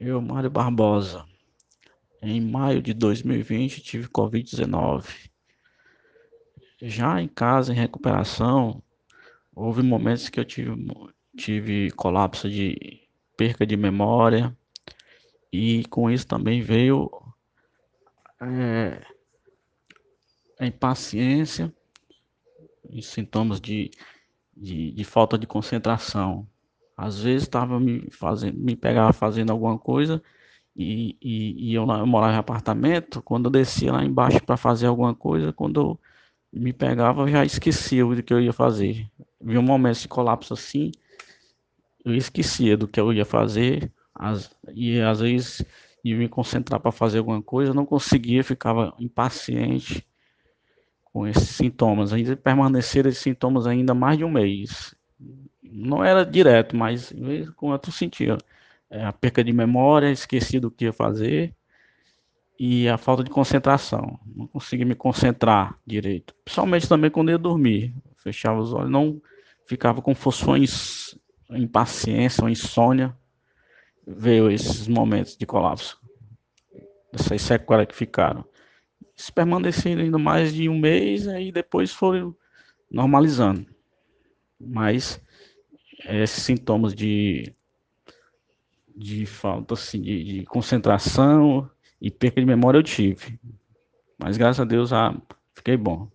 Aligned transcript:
Eu, 0.00 0.22
Mário 0.22 0.48
Barbosa, 0.48 1.26
em 2.22 2.40
maio 2.40 2.80
de 2.80 2.94
2020 2.94 3.80
tive 3.80 4.06
Covid-19. 4.06 5.28
Já 6.80 7.20
em 7.20 7.26
casa, 7.26 7.72
em 7.72 7.76
recuperação, 7.76 8.80
houve 9.52 9.82
momentos 9.82 10.28
que 10.28 10.38
eu 10.38 10.44
tive, 10.44 10.70
tive 11.36 11.90
colapso 11.90 12.48
de 12.48 13.08
perca 13.36 13.66
de 13.66 13.76
memória 13.76 14.56
e 15.52 15.84
com 15.86 16.08
isso 16.08 16.28
também 16.28 16.62
veio 16.62 17.10
é, 18.40 19.04
a 20.60 20.66
impaciência 20.66 21.74
e 22.88 23.02
sintomas 23.02 23.60
de, 23.60 23.90
de, 24.56 24.92
de 24.92 25.04
falta 25.04 25.36
de 25.36 25.46
concentração. 25.46 26.48
Às 26.98 27.20
vezes 27.20 27.44
estava 27.44 27.78
me 27.78 28.10
fazendo, 28.10 28.58
me 28.58 28.74
pegava 28.74 29.12
fazendo 29.12 29.52
alguma 29.52 29.78
coisa 29.78 30.20
e, 30.76 31.16
e, 31.22 31.70
e 31.70 31.74
eu, 31.74 31.86
eu, 31.86 32.06
morava 32.06 32.34
em 32.34 32.38
apartamento. 32.38 33.22
Quando 33.22 33.46
eu 33.46 33.52
descia 33.52 33.92
lá 33.92 34.04
embaixo 34.04 34.42
para 34.44 34.56
fazer 34.56 34.88
alguma 34.88 35.14
coisa, 35.14 35.52
quando 35.52 35.80
eu 35.80 36.00
me 36.52 36.72
pegava, 36.72 37.22
eu 37.22 37.28
já 37.28 37.44
esquecia 37.44 38.04
do 38.04 38.20
que 38.20 38.32
eu 38.34 38.40
ia 38.40 38.52
fazer. 38.52 39.08
Vi 39.40 39.56
um 39.56 39.62
momento 39.62 40.00
de 40.00 40.08
colapso 40.08 40.54
assim, 40.54 40.90
eu 42.04 42.12
esquecia 42.16 42.76
do 42.76 42.88
que 42.88 42.98
eu 42.98 43.12
ia 43.12 43.24
fazer 43.24 43.92
as, 44.12 44.50
e 44.74 45.00
às 45.00 45.20
vezes 45.20 45.64
ia 46.04 46.16
me 46.16 46.28
concentrar 46.28 46.80
para 46.80 46.90
fazer 46.90 47.18
alguma 47.18 47.40
coisa, 47.40 47.72
não 47.72 47.86
conseguia, 47.86 48.42
ficava 48.42 48.92
impaciente 48.98 50.04
com 51.04 51.28
esses 51.28 51.50
sintomas. 51.50 52.12
Ainda 52.12 52.36
permaneceram 52.36 53.08
esses 53.08 53.22
sintomas 53.22 53.68
ainda 53.68 53.94
mais 53.94 54.18
de 54.18 54.24
um 54.24 54.30
mês 54.30 54.97
não 55.78 56.04
era 56.04 56.24
direto, 56.24 56.76
mas 56.76 57.12
vez 57.12 57.48
em 57.48 57.52
quando 57.52 57.80
eu 57.86 57.92
sentia 57.92 58.38
é, 58.90 59.04
a 59.04 59.12
perca 59.12 59.44
de 59.44 59.52
memória, 59.52 60.10
esqueci 60.10 60.58
do 60.58 60.70
que 60.70 60.86
ia 60.86 60.92
fazer 60.92 61.54
e 62.58 62.88
a 62.88 62.98
falta 62.98 63.22
de 63.22 63.30
concentração. 63.30 64.18
Não 64.26 64.46
conseguia 64.46 64.84
me 64.84 64.94
concentrar 64.94 65.78
direito. 65.86 66.34
Principalmente 66.44 66.88
também 66.88 67.10
quando 67.10 67.30
ia 67.30 67.38
dormir. 67.38 67.94
Fechava 68.16 68.58
os 68.58 68.72
olhos, 68.72 68.90
não 68.90 69.22
ficava 69.66 70.02
com 70.02 70.14
funções, 70.14 71.16
impaciência, 71.50 72.42
ou 72.42 72.50
insônia. 72.50 73.16
Veio 74.04 74.50
esses 74.50 74.88
momentos 74.88 75.36
de 75.36 75.46
colapso. 75.46 76.00
Essas 77.12 77.40
sequelas 77.42 77.86
que 77.86 77.94
ficaram. 77.94 78.44
Isso 79.16 79.32
permaneceram 79.32 80.02
ainda 80.02 80.18
mais 80.18 80.52
de 80.52 80.68
um 80.68 80.78
mês, 80.78 81.28
aí 81.28 81.52
depois 81.52 81.92
foram 81.92 82.34
normalizando. 82.90 83.66
Mas 84.58 85.20
esses 86.04 86.42
sintomas 86.42 86.94
de, 86.94 87.52
de 88.96 89.26
falta 89.26 89.74
assim, 89.74 90.00
de, 90.00 90.24
de, 90.24 90.44
concentração 90.46 91.68
e 92.00 92.10
perca 92.10 92.40
de 92.40 92.46
memória 92.46 92.78
eu 92.78 92.82
tive. 92.82 93.38
Mas 94.18 94.36
graças 94.36 94.60
a 94.60 94.64
Deus 94.64 94.92
ah, 94.92 95.14
fiquei 95.54 95.76
bom. 95.76 96.08